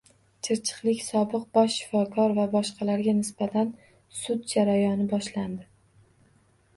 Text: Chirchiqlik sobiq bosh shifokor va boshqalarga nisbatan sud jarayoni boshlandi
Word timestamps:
Chirchiqlik 0.45 1.01
sobiq 1.07 1.43
bosh 1.57 1.75
shifokor 1.81 2.33
va 2.37 2.45
boshqalarga 2.55 3.13
nisbatan 3.17 3.69
sud 4.23 4.41
jarayoni 4.55 5.07
boshlandi 5.13 5.69